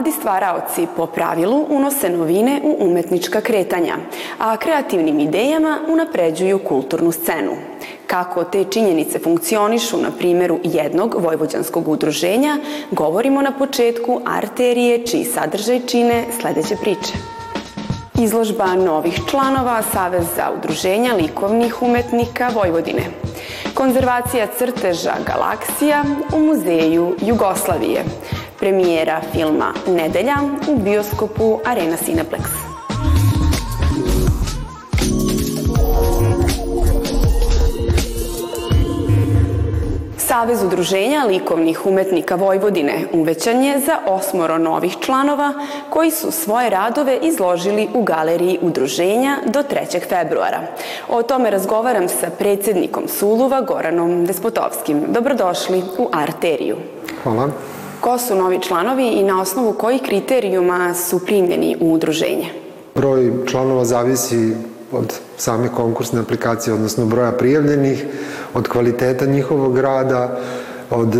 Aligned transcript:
Mladi 0.00 0.12
stvaraoci 0.12 0.86
po 0.96 1.06
pravilu 1.06 1.66
unose 1.68 2.08
novine 2.08 2.60
u 2.64 2.76
umetnička 2.86 3.40
kretanja, 3.40 3.96
a 4.38 4.56
kreativnim 4.56 5.20
idejama 5.20 5.78
unapređuju 5.88 6.58
kulturnu 6.58 7.12
scenu. 7.12 7.52
Kako 8.06 8.44
te 8.44 8.64
činjenice 8.64 9.18
funkcionišu 9.18 9.96
na 9.96 10.10
primjeru 10.18 10.58
jednog 10.64 11.16
vojvođanskog 11.18 11.88
udruženja, 11.88 12.56
govorimo 12.90 13.42
na 13.42 13.52
početku 13.58 14.20
arterije 14.26 15.06
čiji 15.06 15.24
sadržaj 15.24 15.80
čine 15.86 16.24
sledeće 16.40 16.76
priče. 16.76 17.12
Izložba 18.22 18.74
novih 18.74 19.20
članova 19.30 19.82
Saveza 19.92 20.50
udruženja 20.58 21.14
likovnih 21.14 21.82
umetnika 21.82 22.50
Vojvodine. 22.54 23.29
Konzervacija 23.74 24.46
crteža 24.58 25.14
Galaksija 25.26 26.04
u 26.34 26.38
Muzeju 26.38 27.16
Jugoslavije. 27.20 28.04
Premijera 28.58 29.20
filma 29.32 29.74
Nedelja 29.86 30.36
u 30.68 30.76
bioskopu 30.76 31.60
Arena 31.64 31.96
Cineplex. 31.96 32.69
Savez 40.40 40.62
udruženja 40.62 41.24
likovnih 41.28 41.86
umetnika 41.86 42.34
Vojvodine 42.34 43.04
uvećan 43.12 43.62
je 43.62 43.80
za 43.80 43.96
osmoro 44.06 44.58
novih 44.58 44.96
članova 45.00 45.52
koji 45.90 46.10
su 46.10 46.30
svoje 46.30 46.70
radove 46.70 47.18
izložili 47.22 47.88
u 47.94 48.02
galeriji 48.02 48.58
udruženja 48.62 49.36
do 49.46 49.62
3. 49.62 50.08
februara. 50.08 50.60
O 51.08 51.22
tome 51.22 51.50
razgovaram 51.50 52.08
sa 52.08 52.30
predsednikom 52.38 53.08
Suluva 53.08 53.60
Goranom 53.60 54.26
Despotovskim. 54.26 55.02
Dobrodošli 55.08 55.82
u 55.98 56.08
Arteriju. 56.12 56.76
Hvala. 57.22 57.48
Ko 58.00 58.18
su 58.18 58.36
novi 58.36 58.58
članovi 58.60 59.08
i 59.08 59.22
na 59.22 59.40
osnovu 59.40 59.72
kojih 59.72 60.02
kriterijuma 60.02 60.94
su 60.94 61.26
primljeni 61.26 61.76
u 61.80 61.92
udruženje? 61.92 62.46
Broj 62.94 63.32
članova 63.46 63.84
zavisi 63.84 64.54
od 64.92 65.14
same 65.36 65.68
konkursne 65.68 66.20
aplikacije, 66.20 66.74
odnosno 66.74 67.06
broja 67.06 67.32
prijavljenih, 67.32 68.04
od 68.54 68.68
kvaliteta 68.68 69.26
njihovog 69.26 69.78
rada, 69.78 70.38
od 70.90 71.14
e, 71.14 71.18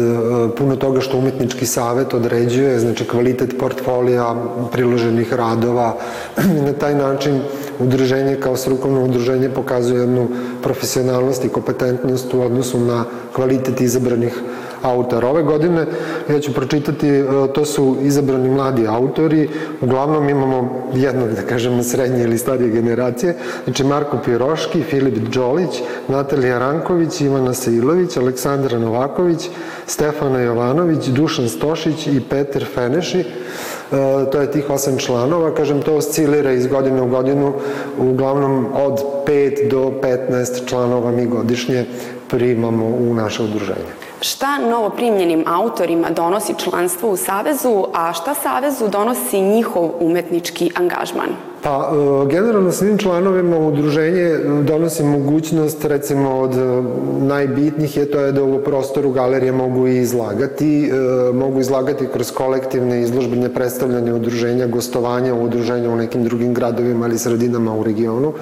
puno 0.56 0.76
toga 0.76 1.00
što 1.00 1.18
umetnički 1.18 1.66
savet 1.66 2.14
određuje, 2.14 2.78
znači 2.78 3.04
kvalitet 3.08 3.58
portfolija, 3.58 4.34
priloženih 4.72 5.32
radova. 5.32 5.96
Na 6.66 6.72
taj 6.72 6.94
način 6.94 7.40
udruženje 7.78 8.36
kao 8.40 8.56
strukovno 8.56 9.04
udruženje 9.04 9.48
pokazuje 9.48 10.00
jednu 10.00 10.28
profesionalnost 10.62 11.44
i 11.44 11.48
kompetentnost 11.48 12.34
u 12.34 12.40
odnosu 12.40 12.80
na 12.80 13.04
kvalitet 13.34 13.80
izabranih 13.80 14.34
autora. 14.82 15.28
Ove 15.28 15.42
godine 15.42 15.86
ja 16.28 16.40
ću 16.40 16.52
pročitati, 16.52 17.08
e, 17.08 17.24
to 17.54 17.64
su 17.64 17.96
izabrani 18.02 18.50
mladi 18.50 18.86
autori, 18.86 19.48
uglavnom 19.80 20.28
imamo 20.28 20.88
jednog, 20.94 21.28
da 21.28 21.42
kažemo, 21.42 21.82
srednje 21.82 22.24
ili 22.24 22.38
starije 22.38 22.70
generacije, 22.70 23.36
znači 23.64 23.84
Marko 23.84 24.18
Piroški, 24.24 24.82
Filip 24.82 25.14
Đolić, 25.14 25.82
Natalija 26.08 26.58
Ranković, 26.58 27.20
Ivana 27.20 27.54
Sailović, 27.54 28.16
Aleksandra 28.16 28.78
Novaković, 28.78 29.48
Stefana 29.86 30.40
Jovanović, 30.40 31.06
Dušan 31.06 31.48
Stošić 31.48 32.06
i 32.06 32.20
Peter 32.30 32.66
Feneši. 32.74 33.20
E, 33.20 33.24
to 34.32 34.40
je 34.40 34.50
tih 34.50 34.70
osam 34.70 34.98
članova, 34.98 35.54
kažem, 35.54 35.82
to 35.82 35.94
oscilira 35.94 36.52
iz 36.52 36.66
godine 36.66 37.02
u 37.02 37.08
godinu, 37.08 37.52
uglavnom 37.98 38.66
od 38.74 39.00
5 39.26 39.70
do 39.70 39.92
15 40.02 40.68
članova 40.68 41.10
mi 41.10 41.26
godišnje 41.26 41.84
primamo 42.28 42.86
u 42.86 43.14
naše 43.14 43.42
udruženje. 43.42 44.09
Šta 44.22 44.58
novoprimljenim 44.58 45.44
autorima 45.46 46.10
donosi 46.10 46.54
članstvo 46.58 47.10
u 47.10 47.16
Savezu, 47.16 47.84
a 47.94 48.12
šta 48.12 48.34
Savezu 48.34 48.88
donosi 48.88 49.40
njihov 49.40 49.90
umetnički 50.00 50.70
angažman? 50.74 51.28
Pa, 51.62 51.92
e, 51.92 52.26
generalno 52.30 52.72
svim 52.72 52.98
članovima 52.98 53.58
udruženje 53.58 54.38
donosi 54.62 55.04
mogućnost, 55.04 55.84
recimo, 55.84 56.38
od 56.38 56.54
e, 56.54 56.82
najbitnijih 57.24 57.96
je 57.96 58.10
to 58.10 58.20
je 58.20 58.32
da 58.32 58.44
u 58.44 58.58
prostoru 58.64 59.10
galerije 59.10 59.52
mogu 59.52 59.86
i 59.86 59.96
izlagati, 59.96 60.90
e, 60.90 61.32
mogu 61.32 61.60
izlagati 61.60 62.06
kroz 62.12 62.30
kolektivne 62.30 63.02
izložbene 63.02 63.54
predstavljanje 63.54 64.12
udruženja, 64.12 64.66
gostovanja 64.66 65.34
u 65.34 65.44
udruženju 65.44 65.92
u 65.92 65.96
nekim 65.96 66.24
drugim 66.24 66.54
gradovima 66.54 67.06
ili 67.06 67.18
sredinama 67.18 67.74
u 67.74 67.82
regionu. 67.82 68.32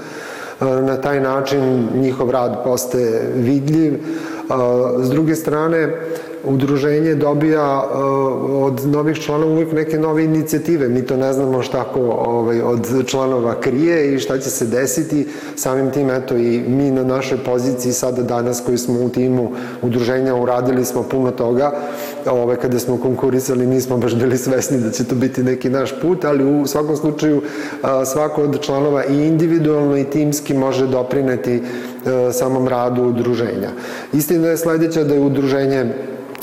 Na 0.61 0.97
taj 0.97 1.21
način 1.21 1.89
njihov 1.95 2.31
rad 2.31 2.65
postaje 2.65 3.33
vidljiv, 3.35 3.99
Z 5.03 5.09
druge 5.09 5.37
strani 5.37 5.77
udruženje 6.45 7.15
dobija 7.15 7.89
od 8.51 8.87
novih 8.87 9.17
članova 9.17 9.53
uvijek 9.53 9.73
neke 9.73 9.99
nove 9.99 10.25
inicijative. 10.25 10.89
Mi 10.89 11.07
to 11.07 11.17
ne 11.17 11.33
znamo 11.33 11.63
šta 11.63 11.85
ko 11.85 12.01
ovaj, 12.27 12.61
od 12.61 13.07
članova 13.07 13.61
krije 13.61 14.15
i 14.15 14.19
šta 14.19 14.39
će 14.39 14.51
se 14.51 14.67
desiti. 14.67 15.27
Samim 15.57 15.91
tim, 15.91 16.11
eto, 16.11 16.37
i 16.37 16.63
mi 16.69 16.91
na 16.91 17.05
našoj 17.05 17.39
poziciji 17.39 17.93
sada 17.93 18.23
danas 18.23 18.63
koji 18.67 18.79
smo 18.79 19.01
u 19.01 19.09
timu 19.09 19.51
udruženja 19.83 20.35
uradili 20.35 20.85
smo 20.85 21.03
puno 21.03 21.31
toga. 21.31 21.73
Ove, 22.31 22.57
kada 22.57 22.79
smo 22.79 22.97
konkurisali 22.97 23.67
nismo 23.67 23.97
baš 23.97 24.15
bili 24.15 24.39
svesni 24.39 24.79
da 24.79 24.91
će 24.91 25.05
to 25.05 25.15
biti 25.15 25.43
neki 25.43 25.71
naš 25.71 26.01
put, 26.01 26.25
ali 26.25 26.61
u 26.61 26.67
svakom 26.67 26.97
slučaju 26.97 27.43
svako 28.07 28.43
od 28.43 28.61
članova 28.61 29.05
i 29.05 29.27
individualno 29.27 29.97
i 29.97 30.05
timski 30.05 30.55
može 30.55 30.87
doprineti 30.87 31.63
E, 32.07 32.33
samom 32.33 32.69
radu 32.69 33.03
udruženja. 33.03 33.71
Istina 34.13 34.49
je 34.49 34.57
sledeća 34.57 35.05
da 35.05 35.15
je 35.15 35.21
udruženje 35.21 35.87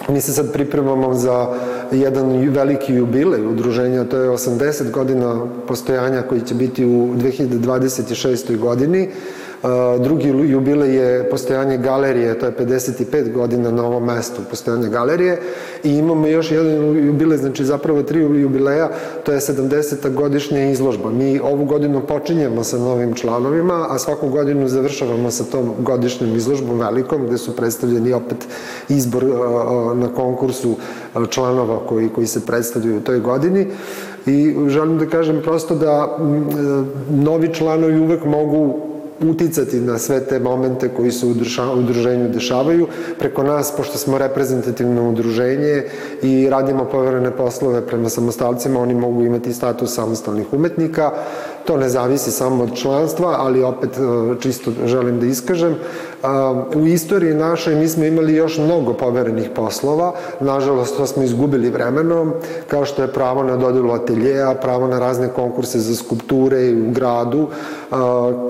Mi 0.10 0.22
se 0.22 0.34
sad 0.34 0.54
pripremamo 0.54 1.14
za 1.14 1.48
jedan 1.92 2.50
veliki 2.50 2.94
jubilej 2.94 3.48
udruženja, 3.48 4.04
to 4.04 4.18
je 4.18 4.30
80 4.30 4.92
godina 4.92 5.48
postojanja 5.68 6.22
koji 6.22 6.42
će 6.42 6.54
biti 6.56 6.86
u 6.86 7.16
2026. 7.16 8.58
godini. 8.58 9.10
Drugi 10.00 10.28
jubilej 10.28 10.96
je 10.96 11.30
postojanje 11.30 11.78
galerije, 11.78 12.40
to 12.40 12.46
je 12.46 12.52
55 12.52 13.32
godina 13.34 13.72
na 13.72 13.86
ovom 13.86 14.04
mestu 14.04 14.42
postojanje 14.50 14.90
galerije 14.90 15.42
i 15.84 15.98
imamo 15.98 16.28
još 16.28 16.52
jedan 16.52 17.06
jubilej, 17.06 17.38
znači 17.38 17.66
zapravo 17.66 18.04
tri 18.04 18.20
jubileja, 18.20 18.90
to 19.24 19.32
je 19.32 19.40
70. 19.40 20.14
godišnja 20.14 20.70
izložba. 20.70 21.10
Mi 21.10 21.40
ovu 21.40 21.66
godinu 21.66 22.02
počinjemo 22.08 22.64
sa 22.64 22.78
novim 22.78 23.14
članovima, 23.14 23.88
a 23.90 24.00
svaku 24.00 24.30
godinu 24.30 24.68
završavamo 24.68 25.32
sa 25.32 25.44
tom 25.44 25.72
godišnjom 25.80 26.36
izložbom 26.36 26.80
velikom, 26.80 27.28
gde 27.28 27.38
su 27.38 27.56
predstavljeni 27.56 28.14
opet 28.14 28.48
izbor 28.90 29.24
na 29.96 30.08
konkursu 30.16 30.76
članova 31.30 31.80
koji, 31.88 32.10
koji 32.10 32.28
se 32.28 32.46
predstavljaju 32.46 32.98
u 32.98 33.02
toj 33.02 33.20
godini 33.20 33.68
i 34.26 34.56
želim 34.68 34.98
da 34.98 35.06
kažem 35.06 35.42
prosto 35.44 35.76
da 35.76 36.18
novi 37.10 37.54
članovi 37.54 38.00
uvek 38.00 38.26
mogu 38.26 38.95
uticati 39.22 39.80
na 39.80 39.98
sve 39.98 40.20
te 40.20 40.40
momente 40.40 40.90
koji 40.90 41.12
se 41.12 41.26
u 41.26 41.30
udruženju 41.78 42.30
dešavaju. 42.30 42.88
Preko 43.20 43.44
nas, 43.44 43.74
pošto 43.78 43.98
smo 43.98 44.18
reprezentativno 44.18 45.10
udruženje 45.10 45.84
i 46.22 46.48
radimo 46.50 46.86
poverene 46.86 47.32
poslove 47.32 47.88
prema 47.88 48.10
samostalcima, 48.10 48.80
oni 48.80 48.94
mogu 48.94 49.24
imati 49.24 49.54
status 49.54 49.96
samostalnih 49.96 50.54
umetnika. 50.54 51.12
To 51.66 51.78
ne 51.78 51.90
zavisi 51.90 52.32
samo 52.32 52.64
od 52.64 52.76
članstva, 52.76 53.36
ali 53.40 53.64
opet 53.64 53.90
e, 53.98 54.02
čisto 54.42 54.72
želim 54.86 55.20
da 55.20 55.26
iskažem. 55.26 55.76
U 56.76 56.86
istoriji 56.86 57.34
našoj 57.34 57.76
mi 57.76 57.88
smo 57.88 58.04
imali 58.04 58.36
još 58.36 58.58
mnogo 58.58 58.94
poverenih 58.94 59.50
poslova, 59.56 60.14
nažalost 60.40 60.98
to 60.98 61.08
smo 61.08 61.24
izgubili 61.24 61.70
vremenom, 61.70 62.34
kao 62.68 62.86
što 62.86 63.02
je 63.02 63.14
pravo 63.14 63.44
na 63.44 63.58
dodelu 63.58 63.92
ateljeja, 63.92 64.56
pravo 64.62 64.88
na 64.88 65.00
razne 65.00 65.28
konkurse 65.28 65.80
za 65.80 65.96
skulpture 65.96 66.74
u 66.88 66.92
gradu. 66.92 67.48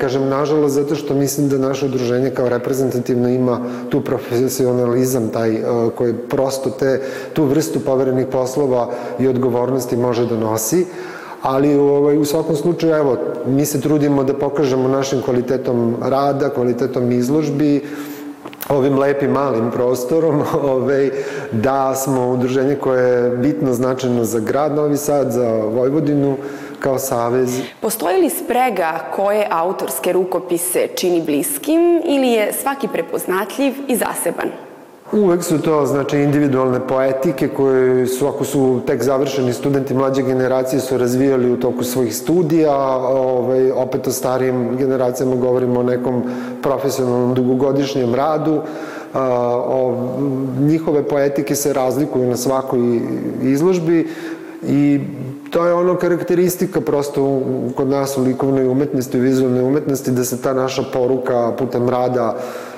Kažem, 0.01 0.29
nažalost, 0.29 0.75
zato 0.75 0.95
što 0.95 1.13
mislim 1.13 1.50
da 1.50 1.57
naše 1.57 1.85
udruženje 1.85 2.29
kao 2.29 2.50
reprezentativno 2.50 3.29
ima 3.29 3.59
tu 3.89 4.01
profesionalizam, 4.01 5.29
taj 5.29 5.63
koji 5.95 6.13
prosto 6.13 6.69
te, 6.69 7.01
tu 7.33 7.44
vrstu 7.44 7.79
poverenih 7.79 8.27
poslova 8.31 8.89
i 9.19 9.27
odgovornosti 9.27 9.97
može 9.97 10.25
da 10.25 10.38
nosi 10.38 10.85
ali 11.45 11.75
ovaj, 11.75 12.18
u 12.18 12.25
svakom 12.25 12.56
slučaju, 12.56 12.95
evo, 12.95 13.18
mi 13.45 13.65
se 13.65 13.81
trudimo 13.81 14.24
da 14.24 14.33
pokažemo 14.33 14.88
našim 14.88 15.21
kvalitetom 15.21 15.95
rada, 16.01 16.50
kvalitetom 16.50 17.12
izložbi, 17.12 17.83
ovim 18.69 18.97
lepim 19.00 19.31
malim 19.31 19.71
prostorom, 19.71 20.42
ovaj, 20.74 21.12
da 21.51 21.95
smo 21.95 22.27
udruženje 22.31 22.75
koje 22.75 23.09
je 23.09 23.30
bitno 23.38 23.74
značajno 23.74 24.24
za 24.24 24.39
grad 24.39 24.75
Novi 24.75 24.97
Sad, 24.97 25.31
za 25.31 25.50
Vojvodinu, 25.50 26.38
kao 26.80 27.00
savez. 27.00 27.59
Postoji 27.81 28.21
li 28.21 28.30
sprega 28.30 29.12
koje 29.15 29.47
autorske 29.51 30.13
rukopise 30.13 30.88
čini 30.95 31.21
bliskim 31.21 32.01
ili 32.06 32.27
je 32.27 32.53
svaki 32.53 32.88
prepoznatljiv 32.88 33.74
i 33.88 33.95
zaseban? 33.95 34.64
Uvek 35.12 35.44
su 35.44 35.62
to 35.62 35.86
znači 35.86 36.19
individualne 36.19 36.88
poetike 36.88 37.48
koje 37.48 38.07
su, 38.07 38.28
ako 38.28 38.46
su 38.46 38.81
tek 38.88 39.04
završeni 39.04 39.54
studenti 39.54 39.94
mlađe 39.94 40.22
generacije 40.22 40.80
su 40.80 40.98
razvijali 40.98 41.52
u 41.52 41.60
toku 41.60 41.84
svojih 41.84 42.16
studija, 42.16 42.75
ovaj, 42.98 43.72
opet 43.72 44.07
o 44.07 44.12
starijim 44.12 44.78
generacijama 44.78 45.36
govorimo 45.36 45.80
o 45.80 45.84
nekom 45.84 46.24
profesionalnom 46.62 47.34
dugogodišnjem 47.34 48.16
radu, 48.16 48.62
o, 49.13 49.96
njihove 50.60 51.04
poetike 51.04 51.56
se 51.56 51.74
razlikuju 51.74 52.30
na 52.30 52.38
svakoj 52.38 53.00
izložbi 53.42 54.07
I 54.68 55.00
to 55.50 55.66
je 55.66 55.74
ono 55.74 55.96
karakteristika 55.96 56.81
prosto 56.81 57.42
kod 57.75 57.90
nas 57.90 58.18
u 58.18 58.22
likovnoj 58.24 58.68
umetnosti, 58.68 59.18
u 59.18 59.22
vizualnoj 59.22 59.63
umetnosti, 59.63 60.12
da 60.12 60.25
se 60.25 60.42
ta 60.42 60.54
naša 60.54 60.84
poruka 60.94 61.54
putem 61.57 61.90
rada 61.90 62.36
uh, 62.36 62.75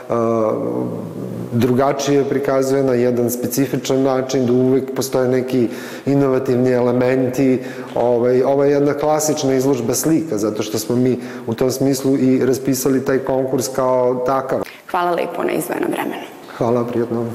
drugačije 1.51 2.23
prikazuje 2.23 2.83
na 2.83 2.93
jedan 2.93 3.29
specifičan 3.29 4.01
način, 4.01 4.45
da 4.45 4.53
uvek 4.53 4.95
postoje 4.95 5.29
neki 5.29 5.67
inovativni 6.05 6.71
elementi. 6.71 7.59
Ovaj, 7.95 8.43
ova 8.43 8.65
je 8.65 8.71
jedna 8.71 8.93
klasična 8.93 9.53
izložba 9.53 9.93
slika, 9.93 10.37
zato 10.37 10.63
što 10.63 10.79
smo 10.79 10.95
mi 10.95 11.19
u 11.47 11.53
tom 11.53 11.71
smislu 11.71 12.17
i 12.17 12.45
raspisali 12.45 13.05
taj 13.05 13.19
konkurs 13.19 13.67
kao 13.67 14.15
takav. 14.25 14.61
Hvala 14.91 15.11
lepo 15.11 15.43
na 15.43 15.51
izvojenom 15.51 15.91
vremenu. 15.91 16.23
Hvala, 16.57 16.85
prijatno. 16.85 17.25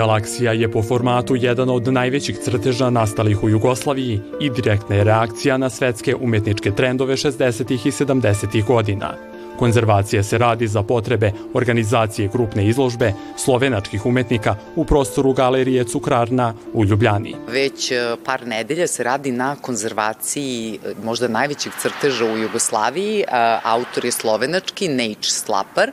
Galaksija 0.00 0.52
je 0.52 0.70
po 0.72 0.82
formatu 0.82 1.36
jedan 1.36 1.70
od 1.70 1.92
najvećih 1.92 2.38
crteža 2.38 2.90
nastalih 2.90 3.42
u 3.42 3.48
Jugoslaviji 3.48 4.20
i 4.40 4.50
direktna 4.50 4.96
je 4.96 5.04
reakcija 5.04 5.58
na 5.58 5.70
svetske 5.70 6.14
umetničke 6.14 6.70
trendove 6.70 7.16
60. 7.16 7.72
i 7.72 7.90
70. 7.90 8.64
godina. 8.66 9.14
Konzervacija 9.60 10.22
se 10.22 10.38
radi 10.38 10.66
za 10.68 10.82
potrebe 10.82 11.32
organizacije 11.54 12.28
grupne 12.32 12.66
izložbe 12.66 13.12
slovenačkih 13.36 14.06
umetnika 14.06 14.56
u 14.76 14.84
prostoru 14.84 15.32
galerije 15.32 15.84
Cukrarna 15.84 16.54
u 16.72 16.84
Ljubljani. 16.84 17.34
Već 17.48 17.90
e, 17.90 18.16
par 18.24 18.46
nedelja 18.46 18.86
se 18.86 19.04
radi 19.04 19.32
na 19.32 19.56
konzervaciji 19.56 20.78
e, 20.84 20.94
možda 21.04 21.28
najvećeg 21.28 21.72
crteža 21.82 22.24
u 22.24 22.38
Jugoslaviji. 22.38 23.20
E, 23.20 23.24
autor 23.64 24.04
je 24.04 24.12
slovenački, 24.12 24.88
Neić 24.88 25.30
Slapar, 25.30 25.92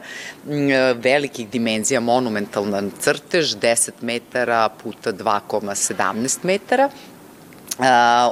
velikih 1.03 1.49
dimenzija, 1.49 1.99
monumentalan 1.99 2.91
crtež, 2.99 3.55
10 3.55 3.91
metara 4.01 4.69
puta 4.69 5.13
2,17 5.13 6.37
metara 6.43 6.89
Uh, 7.77 7.85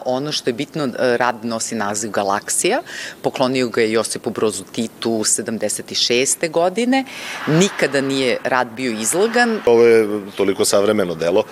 ono 0.05 0.31
što 0.31 0.49
je 0.49 0.53
bitno, 0.53 0.89
rad 0.97 1.45
nosi 1.45 1.75
naziv 1.75 2.11
Galaksija, 2.11 2.81
poklonio 3.21 3.69
ga 3.69 3.81
je 3.81 3.91
Josipu 3.91 4.29
Brozu 4.29 4.63
Titu 4.63 4.94
76. 5.09 6.51
godine, 6.51 7.05
nikada 7.47 8.01
nije 8.01 8.37
rad 8.43 8.67
bio 8.75 8.91
izlagan. 8.91 9.59
Ovo 9.65 9.83
je 9.83 10.07
toliko 10.35 10.65
savremeno 10.65 11.15
delo, 11.15 11.43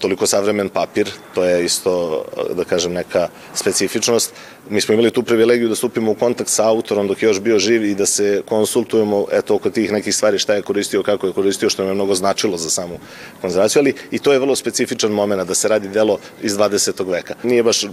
toliko 0.00 0.26
savremen 0.26 0.68
papir, 0.68 1.10
to 1.34 1.44
je 1.44 1.64
isto, 1.64 2.24
da 2.54 2.64
kažem, 2.64 2.92
neka 2.92 3.28
specifičnost. 3.54 4.32
Mi 4.70 4.80
smo 4.80 4.94
imali 4.94 5.10
tu 5.10 5.22
privilegiju 5.22 5.68
da 5.68 5.74
stupimo 5.74 6.10
u 6.10 6.14
kontakt 6.14 6.50
sa 6.50 6.68
autorom 6.68 7.08
dok 7.08 7.22
je 7.22 7.26
još 7.26 7.40
bio 7.40 7.58
živ 7.58 7.84
i 7.84 7.94
da 7.94 8.06
se 8.06 8.42
konsultujemo 8.48 9.26
eto, 9.32 9.54
oko 9.54 9.70
tih 9.70 9.92
nekih 9.92 10.14
stvari 10.14 10.38
šta 10.38 10.54
je 10.54 10.62
koristio, 10.62 11.02
kako 11.02 11.26
je 11.26 11.32
koristio, 11.32 11.70
što 11.70 11.82
nam 11.82 11.90
je 11.90 11.94
mnogo 11.94 12.14
značilo 12.14 12.56
za 12.56 12.70
samu 12.70 12.98
konzervaciju, 13.40 13.80
ali 13.80 13.94
i 14.10 14.18
to 14.18 14.32
je 14.32 14.38
vrlo 14.38 14.56
specifičan 14.56 15.10
moment 15.10 15.48
da 15.48 15.54
se 15.54 15.68
radi 15.68 15.88
delo 15.88 16.18
iz 16.42 16.56
20. 16.56 17.10
veka. 17.10 17.34
Nije 17.42 17.62
baš 17.62 17.84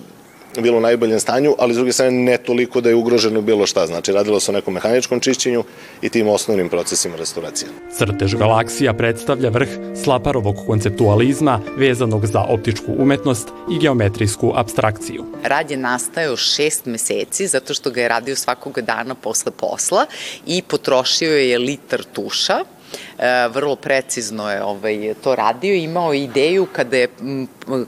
bilo 0.61 0.77
u 0.77 0.81
najboljem 0.81 1.19
stanju, 1.19 1.55
ali 1.59 1.73
s 1.73 1.77
druge 1.77 1.94
strane 1.94 2.11
ne 2.11 2.38
toliko 2.38 2.81
da 2.81 2.89
je 2.89 2.95
ugroženo 2.95 3.41
bilo 3.41 3.65
šta. 3.65 3.88
Znači, 3.88 4.11
radilo 4.11 4.39
se 4.39 4.51
o 4.51 4.53
nekom 4.53 4.73
mehaničkom 4.73 5.19
čišćenju 5.19 5.63
i 6.01 6.09
tim 6.09 6.27
osnovnim 6.27 6.69
procesima 6.69 7.15
restauracije. 7.15 7.69
Crtež 7.97 8.35
galaksija 8.35 8.94
predstavlja 8.94 9.50
vrh 9.50 9.69
slaparovog 10.03 10.55
konceptualizma 10.67 11.59
vezanog 11.77 12.25
za 12.25 12.41
optičku 12.41 12.91
umetnost 12.97 13.47
i 13.71 13.79
geometrijsku 13.79 14.53
abstrakciju. 14.55 15.25
Rad 15.44 15.71
je 15.71 15.77
nastajao 15.77 16.35
šest 16.38 16.85
meseci 16.85 17.47
zato 17.47 17.73
što 17.73 17.91
ga 17.91 18.01
je 18.01 18.07
radio 18.07 18.35
svakoga 18.35 18.81
dana 18.81 19.15
posle 19.15 19.51
posla 19.51 20.05
i 20.45 20.61
potrošio 20.61 21.38
je 21.38 21.59
litar 21.59 22.03
tuša 22.13 22.63
vrlo 23.49 23.75
precizno 23.75 24.51
je 24.51 24.63
ovaj, 24.63 25.13
to 25.23 25.35
radio, 25.35 25.73
imao 25.73 26.13
ideju 26.13 26.67
kada 26.73 26.97
je 26.97 27.07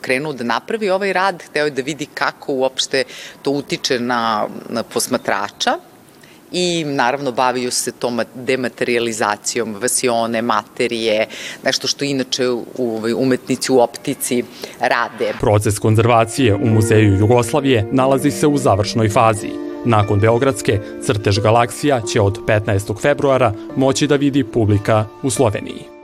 krenuo 0.01 0.33
da 0.33 0.43
napravi 0.43 0.89
ovaj 0.89 1.13
rad, 1.13 1.43
hteo 1.49 1.65
je 1.65 1.71
da 1.71 1.81
vidi 1.81 2.05
kako 2.05 2.53
uopšte 2.53 3.03
to 3.41 3.51
utiče 3.51 3.99
na, 3.99 4.47
na 4.69 4.83
posmatrača, 4.83 5.77
i 6.51 6.83
naravno 6.83 7.31
bavio 7.31 7.71
se 7.71 7.91
tom 7.91 8.21
dematerializacijom 8.35 9.75
vasione, 9.81 10.41
materije, 10.41 11.27
nešto 11.63 11.87
što 11.87 12.05
inače 12.05 12.49
u, 12.49 12.65
umetnici 13.17 13.71
u 13.71 13.79
optici 13.79 14.43
rade. 14.79 15.33
Proces 15.39 15.79
konzervacije 15.79 16.55
u 16.55 16.65
Muzeju 16.65 17.17
Jugoslavije 17.19 17.87
nalazi 17.91 18.31
se 18.31 18.47
u 18.47 18.57
završnoj 18.57 19.09
fazi. 19.09 19.64
Nakon 19.85 20.19
Beogradske, 20.19 20.79
crtež 21.01 21.39
Galaksija 21.39 22.01
će 22.01 22.21
od 22.21 22.39
15. 22.47 23.01
februara 23.01 23.53
moći 23.75 24.07
da 24.07 24.15
vidi 24.15 24.43
publika 24.43 25.05
u 25.23 25.29
Sloveniji. 25.29 25.94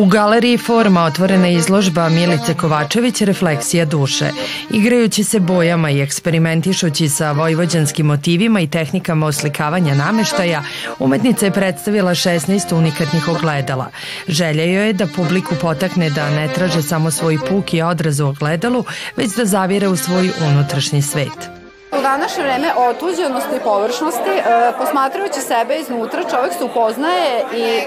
U 0.00 0.06
galeriji 0.06 0.58
Forma 0.58 1.04
otvorena 1.04 1.48
izložba 1.48 2.08
Milice 2.08 2.54
Kovačević 2.54 3.20
Refleksija 3.20 3.84
duše. 3.84 4.30
Igrajući 4.70 5.24
se 5.24 5.40
bojama 5.40 5.90
i 5.90 6.00
eksperimentišući 6.00 7.08
sa 7.08 7.32
vojvođanskim 7.32 8.06
motivima 8.06 8.60
i 8.60 8.70
tehnikama 8.70 9.26
oslikavanja 9.26 9.94
nameštaja, 9.94 10.62
umetnica 10.98 11.46
je 11.46 11.52
predstavila 11.52 12.10
16 12.10 12.74
unikatnih 12.74 13.28
ogledala. 13.28 13.86
Želja 14.28 14.64
joj 14.64 14.86
je 14.86 14.92
da 14.92 15.06
publiku 15.06 15.54
potakne 15.60 16.10
da 16.10 16.30
ne 16.30 16.48
traže 16.48 16.82
samo 16.82 17.10
svoj 17.10 17.38
puk 17.48 17.74
i 17.74 17.82
odraz 17.82 18.20
u 18.20 18.26
ogledalu, 18.26 18.84
već 19.16 19.36
da 19.36 19.44
zavire 19.44 19.88
u 19.88 19.96
svoj 19.96 20.30
unutrašnji 20.50 21.02
svet. 21.02 21.59
U 21.98 22.02
današnje 22.02 22.42
vreme 22.42 22.72
otuđenosti 22.76 23.56
i 23.56 23.60
površnosti, 23.60 24.30
e, 24.30 24.72
posmatrajući 24.78 25.40
sebe 25.40 25.76
iznutra, 25.76 26.22
čovek 26.30 26.52
se 26.52 26.64
upoznaje 26.64 27.44
i 27.54 27.64
e, 27.64 27.86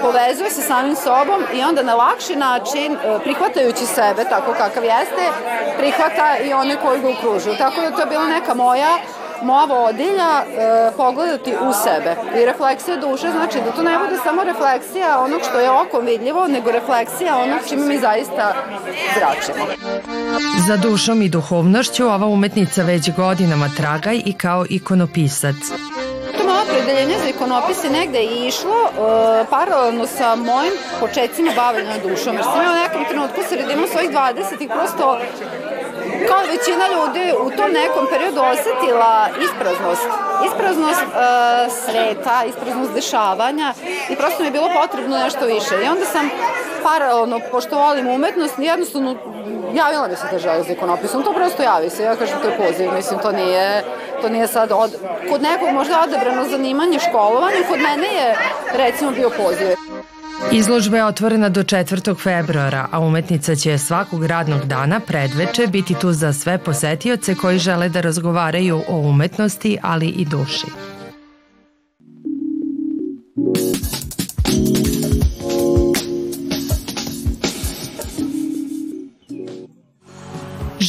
povezuje 0.00 0.50
se 0.50 0.62
samim 0.62 0.96
sobom 0.96 1.42
i 1.54 1.62
onda 1.62 1.82
na 1.82 1.94
lakši 1.94 2.36
način, 2.36 2.92
e, 2.92 3.18
prihvatajući 3.22 3.86
sebe 3.86 4.24
tako 4.24 4.52
kakav 4.52 4.84
jeste, 4.84 5.24
prihvata 5.78 6.38
i 6.44 6.52
one 6.52 6.76
koji 6.76 7.00
ga 7.00 7.08
okružuju. 7.08 7.56
Tako 7.58 7.80
da 7.80 7.90
to 7.90 8.00
je 8.00 8.06
bila 8.06 8.26
neka 8.26 8.54
moja 8.54 8.98
moja 9.42 9.64
vodilja 9.64 10.42
e, 10.42 10.90
pogledati 10.96 11.50
u 11.50 11.72
sebe. 11.84 12.16
I 12.42 12.44
refleksija 12.44 12.96
duše 12.96 13.30
znači 13.30 13.58
da 13.64 13.72
to 13.72 13.82
ne 13.82 13.98
bude 13.98 14.16
samo 14.24 14.44
refleksija 14.44 15.20
onog 15.20 15.40
što 15.48 15.60
je 15.60 15.70
okom 15.70 16.06
vidljivo, 16.06 16.48
nego 16.48 16.70
refleksija 16.70 17.36
onog 17.36 17.58
čime 17.68 17.86
mi 17.86 17.98
zaista 17.98 18.54
zračimo. 19.14 19.66
Za 20.66 20.76
dušom 20.76 21.22
i 21.22 21.28
duhovnošću 21.28 22.06
ova 22.06 22.26
umetnica 22.26 22.82
već 22.82 23.10
godinama 23.16 23.68
traga 23.76 24.12
i 24.12 24.32
kao 24.32 24.64
ikonopisac. 24.68 25.56
To 26.38 26.44
opredeljenje 26.62 27.14
za 27.22 27.28
ikonopis 27.28 27.84
je 27.84 27.90
negde 27.90 28.22
išlo 28.22 28.80
e, 28.86 28.90
paralelno 29.50 30.06
sa 30.06 30.36
mojim 30.36 30.72
početcima 31.00 31.52
bavljenja 31.56 31.98
dušom, 31.98 32.34
jer 32.34 32.44
sam 32.44 32.62
ja 32.62 32.70
u 32.72 32.82
nekom 32.82 33.04
trenutku 33.08 33.40
sredinom 33.48 33.86
svojih 33.92 34.10
20-ih 34.10 34.68
prosto 34.68 35.18
kao 36.28 36.40
većina 36.54 36.84
ljudi 36.94 37.32
u 37.46 37.50
tom 37.50 37.70
nekom 37.72 38.06
periodu 38.12 38.40
osetila 38.52 39.28
ispraznost. 39.46 40.06
Ispraznost 40.46 41.02
e, 41.02 41.10
sveta, 41.70 42.44
ispraznost 42.48 42.92
dešavanja 42.94 43.74
i 44.10 44.16
prosto 44.16 44.42
mi 44.42 44.46
je 44.46 44.52
bilo 44.52 44.68
potrebno 44.82 45.18
nešto 45.18 45.46
više. 45.46 45.74
I 45.84 45.88
onda 45.88 46.04
sam 46.04 46.30
paralelno, 46.82 47.40
pošto 47.50 47.78
volim 47.78 48.06
umetnost, 48.08 48.54
jednostavno 48.58 49.16
javila 49.74 50.08
mi 50.08 50.16
se 50.16 50.26
da 50.32 50.38
žele 50.38 50.62
za 50.62 50.72
ikonopisom, 50.72 51.22
to 51.22 51.32
prosto 51.32 51.62
javi 51.62 51.90
se, 51.90 52.02
ja 52.02 52.16
kažem 52.16 52.38
to 52.42 52.48
je 52.48 52.56
poziv, 52.56 52.92
mislim 52.92 53.20
to 53.20 53.32
nije, 53.32 53.84
to 54.22 54.28
nije 54.28 54.46
sad, 54.46 54.72
od, 54.72 54.90
kod 55.30 55.42
nekog 55.42 55.68
možda 55.68 56.02
odebrano 56.02 56.44
zanimanje 56.44 56.98
školovanje, 56.98 57.56
kod 57.68 57.78
mene 57.78 58.14
je 58.14 58.36
recimo 58.72 59.10
bio 59.10 59.30
poziv. 59.30 59.68
Izložba 60.52 60.96
je 60.96 61.04
otvorena 61.04 61.48
do 61.48 61.62
4. 61.62 62.22
februara, 62.22 62.88
a 62.90 63.00
umetnica 63.00 63.54
će 63.54 63.78
svakog 63.78 64.26
radnog 64.26 64.64
dana 64.64 65.00
predveče 65.00 65.66
biti 65.66 65.94
tu 66.00 66.12
za 66.12 66.32
sve 66.32 66.58
posetioce 66.58 67.34
koji 67.34 67.58
žele 67.58 67.88
da 67.88 68.00
razgovaraju 68.00 68.82
o 68.88 68.96
umetnosti, 68.96 69.78
ali 69.82 70.08
i 70.08 70.24
duši. 70.24 70.66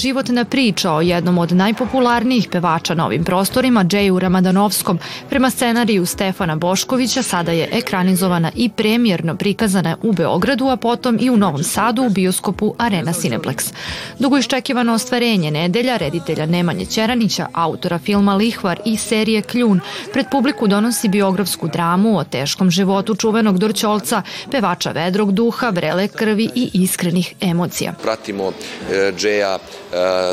Životna 0.01 0.45
priča 0.45 0.91
o 0.91 1.01
jednom 1.01 1.37
od 1.37 1.51
najpopularnijih 1.51 2.47
pevača 2.51 2.93
na 2.93 3.05
ovim 3.05 3.23
prostorima, 3.23 3.83
Džeju 3.83 4.19
Ramadanovskom, 4.19 4.99
prema 5.29 5.49
scenariju 5.49 6.05
Stefana 6.05 6.55
Boškovića, 6.55 7.23
sada 7.23 7.51
je 7.51 7.69
ekranizovana 7.71 8.51
i 8.55 8.69
premijerno 8.69 9.35
prikazana 9.35 9.97
u 10.03 10.11
Beogradu, 10.11 10.67
a 10.67 10.75
potom 10.75 11.17
i 11.21 11.29
u 11.29 11.37
Novom 11.37 11.63
Sadu 11.63 12.03
u 12.03 12.09
bioskopu 12.09 12.75
Arena 12.77 13.13
Cineplex. 13.13 13.73
Dugo 14.19 14.37
iščekivano 14.37 14.93
ostvarenje 14.93 15.51
nedelja 15.51 15.97
reditelja 15.97 16.45
Nemanje 16.45 16.85
Ćeranića, 16.85 17.47
autora 17.53 17.99
filma 17.99 18.35
Lihvar 18.35 18.79
i 18.85 18.97
serije 18.97 19.41
Kljun, 19.41 19.79
pred 20.13 20.25
publiku 20.31 20.67
donosi 20.67 21.09
biografsku 21.09 21.67
dramu 21.67 22.17
o 22.17 22.23
teškom 22.23 22.71
životu 22.71 23.15
čuvenog 23.15 23.57
Dorćolca, 23.57 24.21
pevača 24.51 24.91
vedrog 24.91 25.31
duha, 25.31 25.69
vrele 25.69 26.07
krvi 26.07 26.49
i 26.55 26.69
iskrenih 26.73 27.33
emocija. 27.41 27.93
Pratimo 28.03 28.51
e, 28.91 29.11
Džeja 29.17 29.57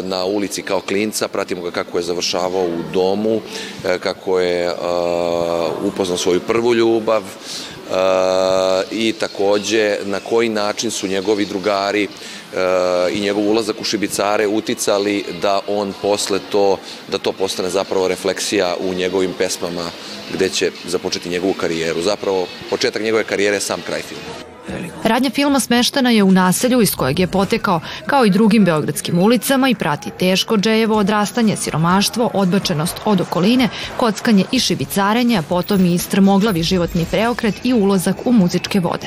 na 0.02 0.24
ulici 0.24 0.62
kao 0.62 0.80
klinca, 0.80 1.28
pratimo 1.28 1.62
ga 1.62 1.70
kako 1.70 1.98
je 1.98 2.04
završavao 2.04 2.64
u 2.64 2.82
domu, 2.92 3.40
kako 4.00 4.40
je 4.40 4.72
upoznao 5.84 6.18
svoju 6.18 6.40
prvu 6.40 6.74
ljubav, 6.74 7.22
i 8.90 9.12
takođe 9.12 9.98
na 10.04 10.20
koji 10.20 10.48
način 10.48 10.90
su 10.90 11.06
njegovi 11.06 11.46
drugari 11.46 12.08
i 13.12 13.20
njegov 13.20 13.48
ulazak 13.48 13.80
u 13.80 13.84
Šibicare 13.84 14.46
uticali 14.46 15.24
da 15.42 15.60
on 15.68 15.94
posle 16.02 16.40
to, 16.52 16.78
da 17.10 17.18
to 17.18 17.32
postane 17.32 17.70
zapravo 17.70 18.08
refleksija 18.08 18.76
u 18.80 18.94
njegovim 18.94 19.32
pesmama 19.38 19.90
gde 20.34 20.48
će 20.48 20.70
započeti 20.86 21.28
njegovu 21.28 21.52
karijeru. 21.52 22.02
Zapravo, 22.02 22.46
početak 22.70 23.02
njegove 23.02 23.24
karijere 23.24 23.56
je 23.56 23.60
sam 23.60 23.82
kraj 23.86 24.02
filma. 24.02 24.47
Radnja 25.08 25.30
filma 25.30 25.60
smeštena 25.60 26.10
je 26.10 26.22
u 26.22 26.32
naselju 26.32 26.80
iz 26.82 26.94
kojeg 26.94 27.18
je 27.18 27.26
potekao, 27.26 27.80
kao 28.06 28.24
i 28.24 28.30
drugim 28.30 28.64
beogradskim 28.64 29.18
ulicama 29.18 29.68
i 29.68 29.74
prati 29.74 30.10
teško 30.18 30.56
džejevo 30.56 30.96
odrastanje, 30.96 31.56
siromaštvo, 31.56 32.30
odbačenost 32.34 33.00
od 33.04 33.20
okoline, 33.20 33.68
kockanje 33.96 34.44
i 34.52 34.60
šibicarenje, 34.60 35.38
a 35.38 35.42
potom 35.42 35.86
i 35.86 35.98
strmoglavi 35.98 36.62
životni 36.62 37.06
preokret 37.10 37.54
i 37.64 37.74
ulazak 37.74 38.16
u 38.26 38.32
muzičke 38.32 38.80
vode. 38.80 39.06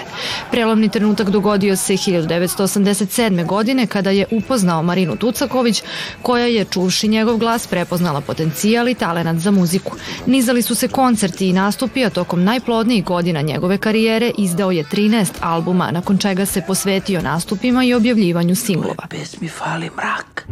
Prelomni 0.51 0.89
trenutak 0.89 1.29
dogodio 1.29 1.75
se 1.75 1.93
1987. 1.93 3.45
godine 3.45 3.87
kada 3.87 4.09
je 4.09 4.25
upoznao 4.31 4.83
Marinu 4.83 5.15
Tucaković, 5.15 5.83
koja 6.21 6.45
je, 6.45 6.65
čuvši 6.65 7.07
njegov 7.07 7.37
glas, 7.37 7.67
prepoznala 7.67 8.21
potencijal 8.21 8.89
i 8.89 8.95
talenat 8.95 9.37
za 9.37 9.51
muziku. 9.51 9.91
Nizali 10.25 10.61
su 10.61 10.75
se 10.75 10.87
koncerti 10.87 11.49
i 11.49 11.53
nastupi, 11.53 12.05
a 12.05 12.09
tokom 12.09 12.43
najplodnijih 12.43 13.03
godina 13.05 13.41
njegove 13.41 13.77
karijere 13.77 14.31
izdao 14.37 14.71
je 14.71 14.83
13 14.83 15.31
albuma, 15.41 15.90
nakon 15.91 16.17
čega 16.17 16.45
se 16.45 16.61
posvetio 16.67 17.21
nastupima 17.21 17.83
i 17.83 17.93
objavljivanju 17.93 18.55
singlova. 18.55 19.07
Pesmi 19.09 19.47
fali 19.49 19.89
mrak. 19.97 20.47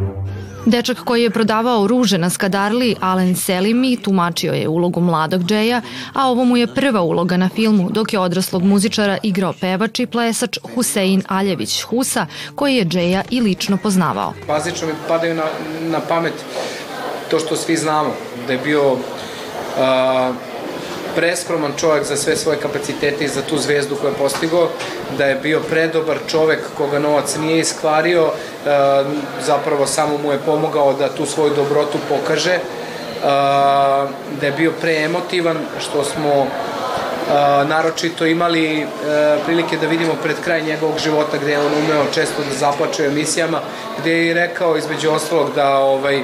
Dečak 0.65 0.97
koji 0.97 1.23
je 1.23 1.29
prodavao 1.29 1.87
ruže 1.87 2.17
na 2.17 2.29
Skadarli, 2.29 2.95
Alen 2.99 3.35
Selimi, 3.35 3.97
tumačio 3.97 4.53
je 4.53 4.67
ulogu 4.67 5.01
mladog 5.01 5.43
Džeja, 5.43 5.81
a 6.13 6.27
ovo 6.29 6.45
mu 6.45 6.57
je 6.57 6.67
prva 6.67 7.01
uloga 7.01 7.37
na 7.37 7.49
filmu, 7.49 7.89
dok 7.91 8.13
je 8.13 8.19
odraslog 8.19 8.63
muzičara 8.63 9.17
igrao 9.23 9.53
pevač 9.61 9.99
i 9.99 10.05
plesač 10.05 10.57
Husein 10.75 11.23
Aljević 11.27 11.81
Husa, 11.81 12.25
koji 12.55 12.75
je 12.75 12.85
Džeja 12.85 13.23
i 13.29 13.41
lično 13.41 13.77
poznavao. 13.77 14.33
Bazično 14.47 14.87
mi 14.87 14.93
padaju 15.07 15.35
na, 15.35 15.45
na 15.81 15.99
pamet 15.99 16.33
to 17.31 17.39
što 17.39 17.55
svi 17.55 17.77
znamo, 17.77 18.09
da 18.47 18.53
je 18.53 18.59
bio 18.59 18.93
uh, 18.93 18.99
preskroman 21.19 21.71
čovjek 21.77 22.05
za 22.05 22.17
sve 22.17 22.35
svoje 22.35 22.59
kapacitete 22.59 23.25
i 23.25 23.27
za 23.27 23.41
tu 23.41 23.57
zvezdu 23.57 23.95
koju 23.95 24.11
je 24.11 24.17
postigao, 24.17 24.69
da 25.17 25.25
je 25.25 25.35
bio 25.35 25.59
predobar 25.59 26.17
čovjek 26.27 26.59
koga 26.77 26.99
novac 26.99 27.35
nije 27.35 27.59
iskvario, 27.59 28.23
e, 28.25 28.31
zapravo 29.45 29.87
samo 29.87 30.17
mu 30.17 30.31
je 30.31 30.39
pomogao 30.45 30.93
da 30.93 31.09
tu 31.09 31.25
svoju 31.25 31.51
dobrotu 31.55 31.97
pokaže, 32.09 32.53
e, 32.53 32.61
da 34.39 34.45
je 34.45 34.51
bio 34.57 34.71
preemotivan, 34.81 35.57
što 35.79 36.03
smo 36.03 36.29
e, 36.29 36.45
naročito 37.65 38.25
imali 38.25 38.87
prilike 39.45 39.77
da 39.77 39.87
vidimo 39.87 40.13
pred 40.23 40.35
kraj 40.43 40.61
njegovog 40.61 40.99
života 41.03 41.37
gde 41.37 41.51
je 41.51 41.59
on 41.59 41.73
umeo 41.83 42.05
često 42.13 42.43
da 42.49 42.57
zaplače 42.59 43.03
u 43.03 43.05
emisijama, 43.05 43.61
gde 43.99 44.11
je 44.11 44.27
i 44.27 44.33
rekao 44.33 44.77
između 44.77 45.11
ostalog 45.11 45.49
da 45.55 45.77
ovaj, 45.77 46.23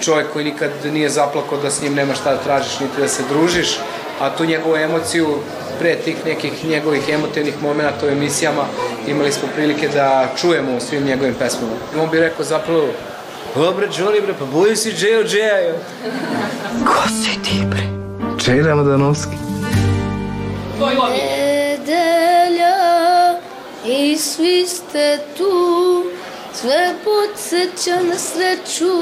čovjek 0.00 0.32
koji 0.32 0.44
nikad 0.44 0.70
nije 0.84 1.08
zaplakao 1.08 1.58
da 1.58 1.70
s 1.70 1.82
njim 1.82 1.94
nema 1.94 2.14
šta 2.14 2.34
da 2.34 2.42
tražiš 2.42 2.80
niti 2.80 3.00
da 3.00 3.08
se 3.08 3.22
družiš, 3.28 3.78
a 4.20 4.36
tu 4.36 4.44
njegovu 4.44 4.76
emociju 4.76 5.38
pre 5.78 5.96
tih 5.96 6.16
nekih 6.26 6.64
njegovih 6.64 7.08
emotivnih 7.08 7.62
momenta 7.62 8.06
u 8.06 8.08
emisijama 8.08 8.64
imali 9.06 9.32
smo 9.32 9.48
prilike 9.54 9.88
da 9.88 10.28
čujemo 10.40 10.76
u 10.76 10.80
svim 10.80 11.04
njegovim 11.04 11.34
pesmama. 11.34 11.72
On 12.02 12.10
bi 12.10 12.20
rekao 12.20 12.44
zapravo 12.44 12.88
O 13.56 13.72
bre, 13.72 13.88
Johnny 13.88 14.20
bre, 14.20 14.34
pa 14.38 14.44
bolji 14.44 14.76
si 14.76 14.92
Džejo 14.92 15.24
Džeja. 15.24 15.72
Ko 16.84 17.08
si 17.08 17.42
ti 17.42 17.64
bre? 17.70 17.82
Džej 18.38 18.62
Ramadanovski. 18.62 19.36
Nedelja 21.10 22.76
i 23.86 24.16
svi 24.16 24.66
ste 24.66 25.18
tu, 25.36 26.04
sve 26.54 26.94
podsjeća 27.04 28.02
na 28.02 28.18
sreću. 28.18 28.92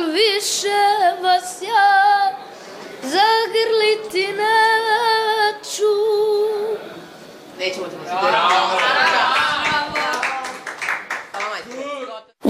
Al 0.00 0.06
više 0.12 0.80
vas 1.22 1.62
ja 1.62 2.32
zagrliti 3.02 4.32
neću. 4.32 5.92
Nećemo 7.58 7.86
te 7.86 7.96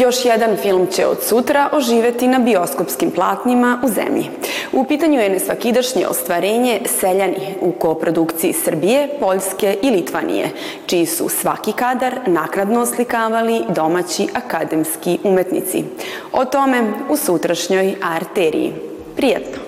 Još 0.01 0.25
jedan 0.25 0.57
film 0.57 0.87
će 0.87 1.07
od 1.07 1.23
sutra 1.23 1.69
oživeti 1.73 2.29
na 2.29 2.39
bioskopskim 2.39 3.11
platnima 3.11 3.81
u 3.85 3.89
zemlji. 3.89 4.31
U 4.73 4.85
pitanju 4.85 5.21
je 5.21 5.29
nesvakidašnje 5.29 6.07
ostvarenje 6.07 6.81
Seljani 6.87 7.55
u 7.61 7.73
koprodukciji 7.73 8.53
Srbije, 8.53 9.09
Poljske 9.21 9.77
i 9.83 9.91
Litvanije, 9.91 10.51
čiji 10.87 11.07
su 11.07 11.29
svaki 11.29 11.73
kadar 11.73 12.19
nakradno 12.27 12.81
oslikavali 12.81 13.63
domaći 13.69 14.29
akademski 14.35 15.19
umetnici. 15.25 15.85
O 16.33 16.45
tome 16.45 16.93
u 17.09 17.17
sutrašnjoj 17.17 17.95
arteriji. 18.03 18.73
Prijetno! 19.17 19.60